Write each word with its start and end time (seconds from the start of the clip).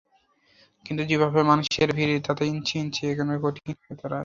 কিন্তু 0.85 1.03
যেভাবে 1.03 1.41
মানুষের 1.43 1.89
ভিড়, 1.97 2.13
তাতে 2.27 2.43
ইঞ্চি 2.45 2.75
ইঞ্চি 2.79 3.01
এগোনোও 3.07 3.39
কঠিন 3.45 3.69
হয়ে 3.77 3.95
দাঁড়ায়। 4.01 4.19